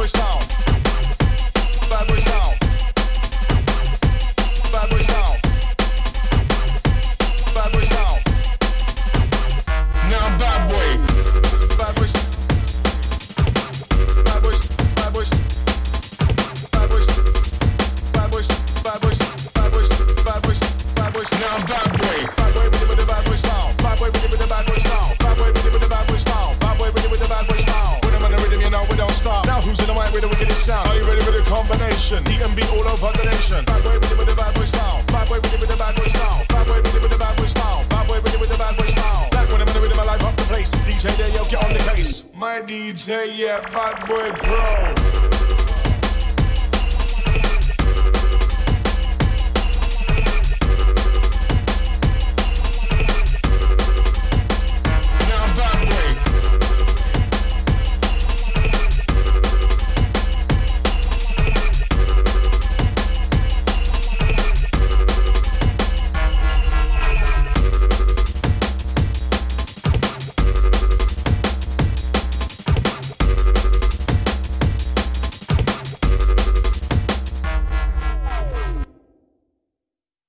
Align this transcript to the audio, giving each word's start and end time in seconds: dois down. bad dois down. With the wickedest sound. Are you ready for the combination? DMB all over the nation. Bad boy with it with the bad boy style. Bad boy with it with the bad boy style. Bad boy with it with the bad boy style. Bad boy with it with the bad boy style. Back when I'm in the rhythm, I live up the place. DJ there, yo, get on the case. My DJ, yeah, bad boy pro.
dois 0.00 0.12
down. 0.12 0.40
bad 1.90 2.08
dois 2.08 2.24
down. 2.24 2.59
With 30.20 30.30
the 30.30 30.36
wickedest 30.36 30.66
sound. 30.66 30.88
Are 30.88 30.96
you 30.96 31.04
ready 31.04 31.22
for 31.22 31.32
the 31.32 31.42
combination? 31.48 32.22
DMB 32.24 32.60
all 32.72 32.86
over 32.88 33.16
the 33.16 33.24
nation. 33.24 33.64
Bad 33.64 33.84
boy 33.84 33.94
with 33.96 34.12
it 34.12 34.18
with 34.18 34.28
the 34.28 34.36
bad 34.36 34.54
boy 34.54 34.64
style. 34.64 35.02
Bad 35.06 35.28
boy 35.28 35.40
with 35.40 35.54
it 35.54 35.60
with 35.60 35.70
the 35.70 35.76
bad 35.76 35.96
boy 35.96 36.08
style. 36.08 36.44
Bad 36.48 36.66
boy 36.66 36.80
with 36.82 36.94
it 36.94 37.00
with 37.00 37.12
the 37.12 37.18
bad 37.18 37.36
boy 37.36 37.46
style. 37.46 37.86
Bad 37.88 38.06
boy 38.08 38.20
with 38.20 38.34
it 38.34 38.40
with 38.40 38.50
the 38.50 38.58
bad 38.58 38.76
boy 38.76 38.86
style. 38.86 39.30
Back 39.30 39.48
when 39.50 39.60
I'm 39.62 39.68
in 39.68 39.74
the 39.74 39.80
rhythm, 39.80 40.00
I 40.00 40.04
live 40.04 40.24
up 40.24 40.36
the 40.36 40.44
place. 40.44 40.70
DJ 40.84 41.16
there, 41.16 41.30
yo, 41.32 41.44
get 41.48 41.64
on 41.64 41.72
the 41.72 41.80
case. 41.96 42.24
My 42.34 42.60
DJ, 42.60 43.32
yeah, 43.36 43.64
bad 43.70 43.96
boy 44.06 44.30
pro. 44.44 45.39